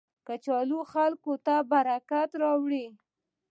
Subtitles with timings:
[0.27, 2.85] کچالو خلکو ته برکت راولي